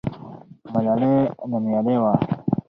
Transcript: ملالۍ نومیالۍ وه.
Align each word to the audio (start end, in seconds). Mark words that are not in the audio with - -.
ملالۍ 0.71 1.11
نومیالۍ 1.49 1.95
وه. 2.01 2.11